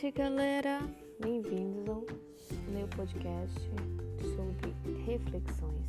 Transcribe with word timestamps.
noite, 0.00 0.16
galera! 0.16 0.80
Bem-vindos 1.20 1.86
ao 1.86 2.02
meu 2.72 2.88
podcast 2.88 3.60
sobre 4.34 4.74
reflexões. 5.04 5.84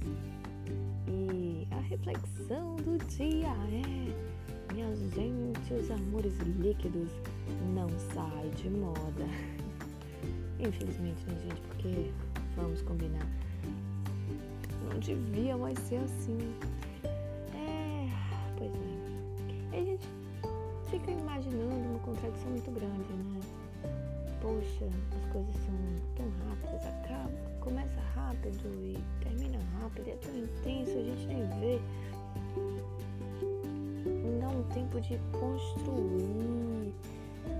E 1.07 1.65
a 1.71 1.79
reflexão 1.79 2.75
do 2.77 2.97
dia 3.05 3.47
é: 3.47 4.73
minha 4.73 4.93
gente, 4.95 5.73
os 5.73 5.89
amores 5.89 6.37
líquidos 6.59 7.09
não 7.73 7.87
saem 8.13 8.49
de 8.51 8.69
moda. 8.69 9.25
Infelizmente, 10.59 11.25
né, 11.27 11.37
gente? 11.43 11.61
Porque 11.61 12.11
vamos 12.57 12.81
combinar, 12.81 13.25
não 14.89 14.99
devia 14.99 15.55
mais 15.55 15.79
ser 15.79 15.97
assim. 15.97 16.37
É, 17.55 18.09
pois 18.57 18.73
é. 18.73 19.77
E 19.77 19.79
a 19.79 19.85
gente 19.85 20.07
fica 20.89 21.11
imaginando 21.11 21.75
uma 21.75 21.99
contradição 21.99 22.49
muito 22.49 22.71
grande, 22.71 23.13
né? 23.13 23.70
Poxa, 24.41 24.89
as 25.15 25.31
coisas 25.31 25.55
são 25.55 25.75
tão 26.15 26.29
rápidas, 26.49 26.85
acaba, 26.85 27.31
começa 27.61 28.01
rápido 28.15 28.67
e 28.83 28.97
termina 29.23 29.59
rápido, 29.79 30.09
é 30.09 30.15
tão 30.15 30.35
intenso, 30.35 30.97
a 30.97 31.03
gente 31.03 31.27
nem 31.27 31.47
vê. 31.59 31.79
Não 34.05 34.39
dá 34.39 34.47
um 34.49 34.63
tempo 34.73 34.99
de 34.99 35.17
construir 35.31 36.93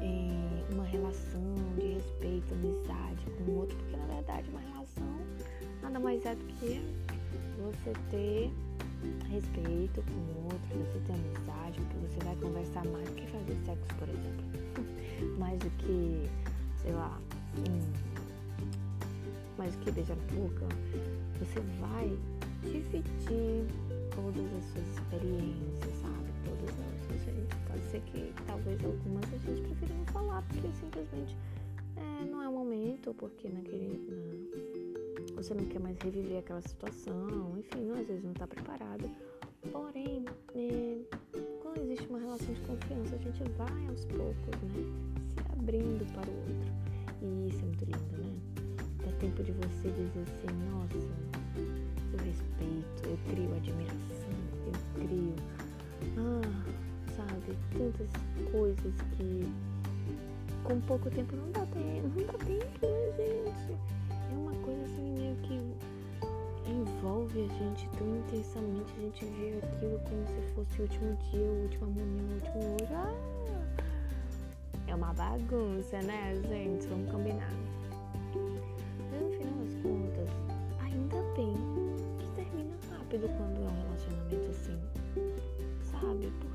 é, 0.01 0.73
uma 0.73 0.83
relação 0.85 1.53
de 1.77 1.93
respeito, 1.93 2.53
amizade 2.53 3.25
com 3.37 3.51
o 3.51 3.59
outro, 3.59 3.77
porque 3.77 3.97
na 3.97 4.05
verdade 4.05 4.49
uma 4.49 4.59
relação 4.59 4.81
nada 5.81 5.99
mais 5.99 6.25
é 6.25 6.35
do 6.35 6.45
que 6.45 6.81
você 7.59 7.93
ter 8.09 8.51
respeito 9.29 10.03
com 10.03 10.19
o 10.19 10.43
outro, 10.45 10.77
você 10.79 10.99
ter 10.99 11.13
amizade, 11.13 11.79
porque 11.79 12.07
você 12.07 12.25
vai 12.25 12.35
conversar 12.37 12.85
mais 12.85 13.07
do 13.09 13.15
que 13.15 13.27
fazer 13.27 13.57
sexo, 13.65 13.95
por 13.97 14.09
exemplo. 14.09 15.37
mais 15.37 15.59
do 15.59 15.69
que 15.71 16.29
sei 16.81 16.93
lá, 16.93 17.19
um, 17.57 17.81
mais 19.57 19.75
que 19.77 19.91
beijar 19.91 20.17
na 20.17 20.23
boca, 20.35 20.65
você 21.39 21.59
vai 21.79 22.17
dividir 22.63 23.65
todas 24.15 24.45
as 24.53 24.63
suas 24.65 24.87
experiências, 24.87 25.93
sabe? 26.01 26.31
Todas 26.45 26.75
elas. 26.79 27.01
Gente, 27.25 27.55
pode 27.67 27.83
ser 27.83 28.01
que 28.01 28.33
talvez 28.47 28.83
algumas 28.83 29.23
a 29.25 29.37
gente 29.37 29.61
prefira 29.61 29.93
não 29.93 30.05
falar, 30.07 30.41
porque 30.43 30.67
simplesmente 30.79 31.37
é, 31.97 32.25
não 32.25 32.41
é 32.41 32.47
o 32.47 32.53
momento, 32.53 33.13
porque 33.13 33.49
naquele. 33.49 33.99
Na, 34.09 35.35
você 35.35 35.53
não 35.53 35.65
quer 35.65 35.79
mais 35.79 35.97
reviver 35.99 36.39
aquela 36.39 36.61
situação, 36.61 37.57
enfim, 37.57 37.91
às 37.91 38.07
vezes 38.07 38.23
não 38.23 38.31
está 38.31 38.47
preparado. 38.47 39.09
Porém, 39.71 40.25
é, 40.55 40.97
quando 41.61 41.79
existe 41.83 42.07
uma 42.07 42.19
relação 42.19 42.53
de 42.53 42.61
confiança, 42.61 43.15
a 43.15 43.19
gente 43.19 43.43
vai 43.51 43.87
aos 43.87 44.05
poucos, 44.05 44.61
né? 44.63 45.20
De 49.43 49.51
você 49.53 49.89
dizer 49.89 50.23
assim, 50.23 50.47
nossa, 50.69 50.97
eu 52.13 52.19
respeito, 52.25 53.05
eu 53.05 53.17
crio 53.29 53.55
admiração, 53.55 54.35
eu 54.67 54.73
crio, 54.95 55.35
ah, 56.17 56.63
sabe, 57.15 57.57
tantas 57.77 58.09
coisas 58.51 58.93
que 59.17 59.51
com 60.63 60.79
pouco 60.81 61.09
tempo 61.09 61.35
não 61.35 61.51
dá 61.51 61.65
tempo, 61.67 62.07
não 62.15 62.25
dá 62.25 62.33
tempo, 62.45 62.85
né, 62.85 63.11
gente? 63.17 63.77
É 64.29 64.35
uma 64.35 64.53
coisa 64.63 64.83
assim 64.83 65.11
meio 65.13 65.35
que 65.37 65.59
envolve 66.69 67.43
a 67.43 67.47
gente 67.47 67.89
tão 67.97 68.15
intensamente, 68.17 68.93
a 68.97 69.01
gente 69.01 69.25
vê 69.25 69.59
aquilo 69.63 69.99
como 69.99 70.27
se 70.27 70.41
fosse 70.53 70.79
o 70.79 70.83
último 70.83 71.15
dia, 71.31 71.41
o 71.41 71.63
último 71.63 71.85
amanhã, 71.85 72.23
o 72.29 72.33
último 72.33 72.75
hoje. 72.75 72.93
Ah, 72.93 73.31
é 74.87 74.95
uma 74.95 75.13
bagunça, 75.13 76.01
né, 76.01 76.35
gente? 76.47 76.85
Vamos 76.87 77.11
combinar. 77.11 77.51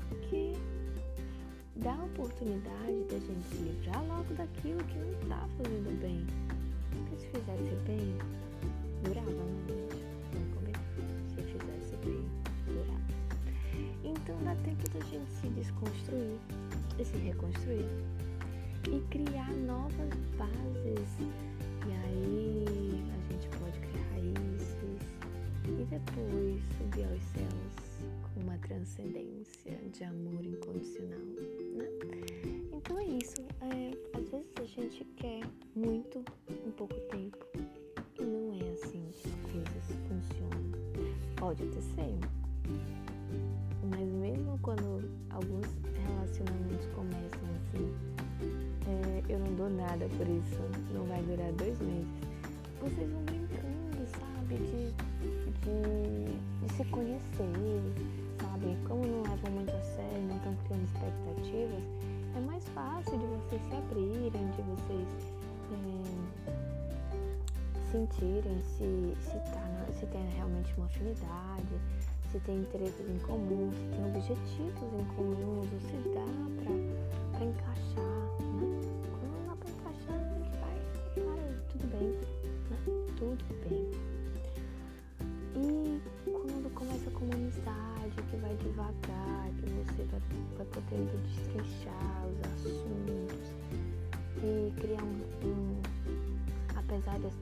Porque 0.09 0.53
dá 1.75 1.93
a 1.93 2.03
oportunidade 2.05 3.03
da 3.09 3.19
gente 3.19 3.43
se 3.49 3.55
livrar 3.57 4.03
logo 4.07 4.33
daquilo 4.33 4.83
que 4.85 4.97
não 4.97 5.29
tá 5.29 5.47
fazendo 5.57 6.01
bem. 6.01 6.25
Porque 6.91 7.17
se 7.17 7.27
fizesse 7.27 7.75
bem, 7.85 8.17
durava, 9.03 9.29
né? 9.31 9.87
Vamos 10.33 10.53
combinar. 10.55 10.83
Se 11.29 11.41
fizesse 11.43 11.95
bem, 12.03 12.29
durava. 12.67 13.07
Então 14.03 14.35
dá 14.43 14.55
tempo 14.63 14.89
da 14.89 15.05
gente 15.05 15.29
se 15.31 15.47
desconstruir 15.49 16.39
e 16.99 17.05
se 17.05 17.17
reconstruir 17.17 17.85
e 18.87 19.01
criar 19.09 19.51
novas 19.53 20.09
bases. 20.37 21.09
E 21.85 21.91
aí 21.91 23.03
a 23.13 23.31
gente 23.31 23.47
pode 23.57 23.79
criar 23.79 24.05
raízes 24.11 24.75
e 25.65 25.85
depois 25.85 26.63
subir 26.77 27.05
aos 27.05 27.21
céus 27.23 27.66
transcendência 28.67 29.77
de 29.91 30.03
amor 30.03 30.45
incondicional, 30.45 31.19
né? 31.19 31.87
Então 32.73 32.99
é 32.99 33.05
isso. 33.05 33.41
É, 33.61 34.17
às 34.17 34.29
vezes 34.29 34.51
a 34.59 34.65
gente 34.65 35.05
quer 35.15 35.41
muito 35.75 36.23
em 36.49 36.71
pouco 36.71 36.95
tempo 37.09 37.37
e 38.19 38.23
não 38.23 38.53
é 38.53 38.69
assim 38.71 39.03
que 39.21 39.29
as 39.29 39.35
coisas 39.51 39.85
funcionam. 40.07 40.71
Pode 41.37 41.63
até 41.63 41.81
ser, 41.81 42.17
mas 43.89 44.09
mesmo 44.09 44.59
quando 44.61 45.01
alguns 45.29 45.65
relacionamentos 46.05 46.87
começam 46.87 47.39
assim, 47.55 47.93
é, 48.87 49.33
eu 49.33 49.39
não 49.39 49.53
dou 49.55 49.69
nada 49.69 50.07
por 50.17 50.27
isso, 50.27 50.61
não 50.93 51.05
vai 51.05 51.21
durar 51.23 51.51
dois 51.53 51.79
meses. 51.79 52.07
Vocês 52.81 53.09
vão 53.09 53.23
brincando, 53.23 54.07
sabe? 54.19 54.55
De, 54.57 54.91
de, 55.61 56.67
de 56.67 56.73
se 56.73 56.85
conhecer, 56.85 58.26
sabe? 58.57 58.77
Como 58.87 59.05
não 59.05 59.21
levam 59.23 59.51
muito 59.51 59.71
a 59.71 59.81
sério, 59.81 60.21
não 60.27 60.37
estão 60.37 60.55
criando 60.65 60.85
expectativas, 60.85 61.83
é 62.35 62.39
mais 62.39 62.67
fácil 62.69 63.17
de 63.17 63.25
vocês 63.25 63.61
se 63.61 63.75
abrirem, 63.75 64.51
de 64.51 64.61
vocês 64.61 65.07
é, 65.71 65.85
sentirem 67.91 68.61
se, 68.63 69.15
se, 69.21 69.37
tá, 69.51 69.85
se 69.99 70.05
tem 70.07 70.27
realmente 70.35 70.73
uma 70.77 70.85
afinidade, 70.87 71.79
se 72.31 72.39
tem 72.39 72.59
interesses 72.59 73.09
em 73.09 73.19
comum, 73.19 73.71
se 73.71 73.85
tem 73.95 74.05
objetivos 74.05 74.93
em 74.99 75.05
comum, 75.15 75.57
ou 75.57 75.63
se 75.63 75.97
dá 76.13 76.25
para 77.33 77.45
encaixar, 77.45 78.03
né? 78.55 78.96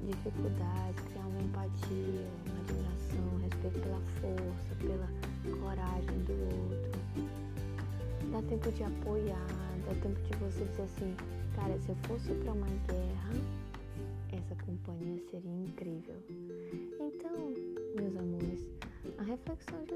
Dificuldades, 0.08 1.04
criar 1.12 1.26
uma 1.26 1.42
empatia, 1.42 2.28
uma 2.46 2.60
admiração, 2.62 3.38
respeito 3.42 3.80
pela 3.80 4.02
força, 4.22 4.76
pela 4.80 5.10
coragem 5.60 6.20
do 6.24 6.34
outro. 6.34 7.00
Dá 8.32 8.42
tempo 8.50 8.72
de 8.72 8.84
apoiar, 8.84 9.48
dá 9.86 9.94
tempo 10.02 10.20
de 10.22 10.36
você 10.38 10.66
dizer 10.66 10.84
assim, 10.84 11.16
cara, 11.56 11.78
se 11.80 11.90
eu 11.90 11.96
fosse 12.08 12.34
para 12.34 12.54
uma 12.54 12.68
guerra, 12.88 13.34
essa 14.32 14.56
companhia 14.64 15.22
seria 15.30 15.52
incrível. 15.52 16.16
Então, 17.00 17.54
meus 17.96 18.16
amores, 18.18 18.68
a 19.18 19.24
reflexão 19.24 19.84
de 19.86 19.94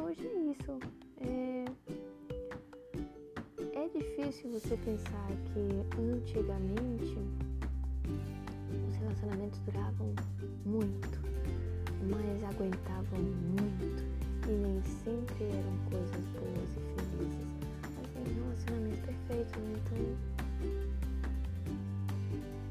hoje 0.00 0.26
é 0.26 0.38
isso. 0.52 0.78
É, 1.20 1.64
é 3.74 3.88
difícil 3.88 4.50
você 4.50 4.76
pensar 4.78 5.28
que 5.52 6.00
antigamente 6.00 7.18
relacionamentos 9.18 9.58
duravam 9.60 10.14
muito, 10.64 11.18
mas 12.02 12.44
aguentavam 12.44 13.18
muito 13.18 14.04
e 14.46 14.52
nem 14.52 14.82
sempre 14.82 15.44
eram 15.44 15.76
coisas 15.90 16.24
boas 16.34 16.70
e 16.70 16.80
felizes. 16.94 17.46
Mas 18.14 18.28
em 18.28 18.34
relacionamentos 18.34 19.00
perfeitos, 19.00 19.56
né? 19.56 19.80
então. 19.86 19.98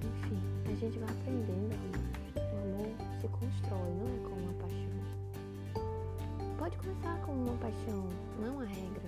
Enfim, 0.03 0.39
a 0.65 0.75
gente 0.75 0.99
vai 0.99 1.09
aprendendo 1.09 1.73
a 1.73 1.75
amar. 1.75 2.07
O 2.38 2.57
amor 2.63 2.91
se 3.19 3.27
constrói, 3.27 3.91
não 3.95 4.07
é 4.07 4.19
como 4.23 4.41
uma 4.41 4.53
paixão. 4.53 4.97
Pode 6.57 6.77
começar 6.77 7.21
com 7.25 7.31
uma 7.33 7.57
paixão, 7.57 8.07
não 8.39 8.59
a 8.59 8.65
regra. 8.65 9.07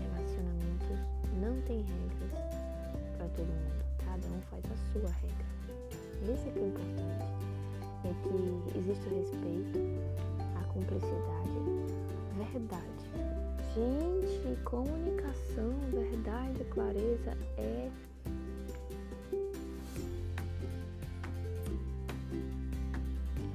Relacionamentos 0.00 0.98
não 1.40 1.60
tem 1.62 1.78
regras 1.78 2.44
para 3.16 3.28
todo 3.28 3.46
mundo. 3.46 3.84
Cada 4.04 4.26
um 4.26 4.40
faz 4.50 4.64
a 4.66 4.76
sua 4.92 5.10
regra. 5.10 5.54
Isso 6.22 6.48
é 6.48 6.52
que 6.52 6.58
é 6.58 6.66
importante. 6.66 7.24
É 8.04 8.12
que 8.22 8.78
existe 8.78 9.08
respeito, 9.08 9.78
a 10.60 10.64
cumplicidade, 10.72 11.34
verdade. 12.52 12.84
Gente, 13.74 14.62
comunicação, 14.62 15.74
verdade, 15.90 16.64
clareza 16.70 17.36
é 17.58 17.90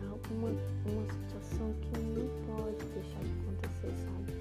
alguma 0.10 0.50
uma 0.86 1.06
situação 1.06 1.74
que 1.82 2.00
não 2.00 2.28
pode 2.48 2.86
deixar 2.94 3.24
de 3.24 3.32
acontecer, 3.40 3.94
sabe? 4.04 4.34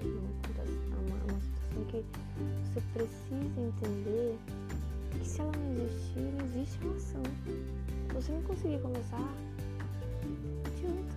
É 0.00 0.06
uma, 0.06 1.18
uma 1.28 1.40
situação 1.40 1.84
que 1.88 2.04
você 2.64 2.80
precisa 2.94 3.60
entender 3.60 4.38
que 5.10 5.26
se 5.26 5.40
ela 5.40 5.52
não 5.52 5.84
existir, 5.84 6.20
não 6.20 6.44
existe 6.44 6.78
relação. 6.78 7.22
Se 8.08 8.14
você 8.14 8.32
não 8.32 8.42
conseguir 8.42 8.78
conversar, 8.80 9.20
não 9.20 10.62
adianta. 10.66 11.14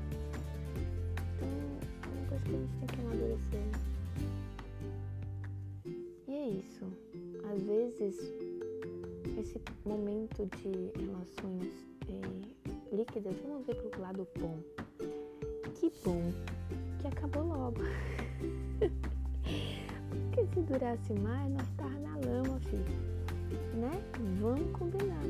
Então, 1.35 1.47
é 2.03 2.07
uma 2.17 2.27
coisa 2.29 2.43
que 2.45 2.49
a 2.49 2.57
gente 2.57 2.73
tem 2.79 2.87
que 2.87 3.01
amadurecer. 3.01 3.65
E 6.27 6.33
é 6.33 6.47
isso. 6.49 6.85
Às 7.51 7.61
vezes, 7.63 8.15
esse 9.39 9.61
momento 9.85 10.47
de 10.57 10.91
relações 10.99 11.73
é, 12.07 12.95
líquidas, 12.95 13.35
vamos 13.41 13.65
ver 13.65 13.75
pro 13.75 14.01
lado 14.01 14.27
bom. 14.39 14.59
Que 15.75 15.91
bom 16.05 16.31
que 16.99 17.07
acabou 17.07 17.43
logo. 17.43 17.81
Porque 20.09 20.45
se 20.53 20.61
durasse 20.61 21.13
mais, 21.13 21.51
nós 21.51 21.67
tava 21.75 21.99
na 21.99 22.15
lama, 22.17 22.59
filho. 22.61 23.10
Né? 23.73 23.91
Vamos 24.41 24.77
combinar. 24.77 25.23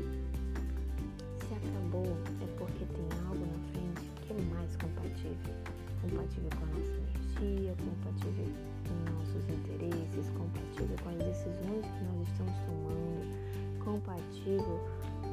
Se 1.38 1.54
acabou, 1.54 2.04
é 2.40 2.46
porque 2.58 2.84
tem 2.84 3.06
algo 3.28 3.46
na 3.46 3.58
frente 3.70 4.10
que 4.20 4.32
é 4.32 4.54
mais 4.54 4.76
compatível. 4.76 5.54
Compatível 6.02 6.50
com 6.58 6.64
a 6.64 6.68
nossa 6.68 6.90
energia, 6.90 7.74
compatível 7.76 8.46
com 8.88 9.12
nossos 9.12 9.48
interesses, 9.48 10.30
compatível 10.36 10.96
com 11.02 11.08
as 11.10 11.18
decisões 11.18 11.86
que 11.86 12.04
nós 12.04 12.28
estamos 12.28 12.54
tomando, 12.66 13.84
compatível 13.84 14.80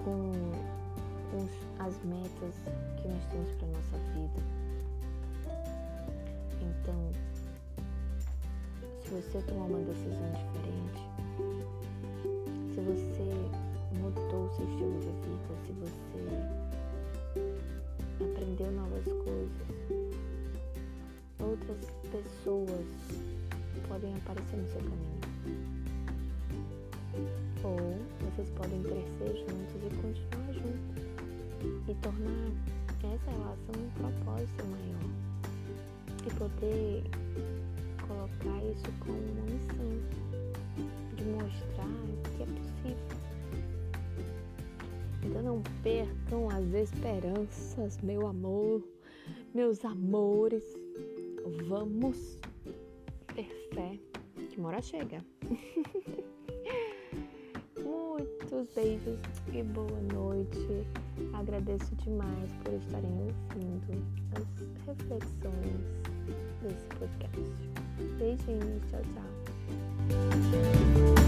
com, 0.04 0.32
com 1.32 1.48
as 1.84 1.96
metas 2.04 2.56
que 3.02 3.08
nós 3.08 3.26
temos 3.32 3.52
para 3.54 3.68
nossa 3.70 3.98
vida. 4.14 4.40
Então, 6.62 7.12
se 9.02 9.10
você 9.10 9.42
tomou 9.48 9.68
uma 9.68 9.80
decisão 9.80 10.32
diferente, 10.32 11.19
você 12.90 13.30
mudou 14.00 14.46
o 14.46 14.50
seu 14.56 14.66
estilo 14.66 14.98
de 15.00 15.12
vida, 15.22 15.54
se 15.64 15.72
você 15.74 16.26
aprendeu 18.24 18.72
novas 18.72 19.06
coisas, 19.06 19.68
outras 21.40 21.86
pessoas 22.12 22.88
podem 23.88 24.16
aparecer 24.16 24.58
no 24.58 24.68
seu 24.70 24.82
caminho. 24.82 25.20
Ou 27.64 28.00
vocês 28.26 28.50
podem 28.52 28.82
crescer 28.82 29.38
juntos 29.38 29.76
e 29.76 29.90
continuar 30.02 30.52
juntos 30.54 31.04
e 31.88 31.94
tornar 32.02 32.52
essa 33.04 33.30
relação 33.30 33.76
um 33.78 33.90
propósito 33.92 34.66
maior 34.66 35.06
e 36.26 36.30
poder 36.34 37.04
colocar 38.08 38.64
isso 38.66 38.92
como 39.00 39.20
uma 39.20 39.46
missão 39.46 39.90
de 41.20 41.26
mostrar 41.26 41.86
que 42.36 42.44
é 42.44 42.46
possível. 42.46 43.20
Então 45.24 45.42
não 45.44 45.62
percam 45.84 46.50
as 46.50 46.74
esperanças, 46.74 47.98
meu 48.02 48.26
amor, 48.26 48.82
meus 49.54 49.84
amores. 49.84 50.64
Vamos 51.68 52.40
ter 53.36 53.50
fé 53.74 54.00
que 54.50 54.60
mora 54.60 54.82
chega. 54.82 55.24
Muitos 57.84 58.74
beijos 58.74 59.20
e 59.54 59.62
boa 59.64 60.02
noite. 60.14 60.86
Agradeço 61.34 61.94
demais 61.98 62.50
por 62.64 62.74
estarem 62.74 63.12
ouvindo 63.12 64.06
as 64.36 64.46
reflexões 64.86 65.82
desse 66.62 66.88
podcast. 66.98 67.70
Beijinhos, 68.18 68.82
tchau, 68.90 69.02
tchau. 69.14 69.39
Música 70.10 71.19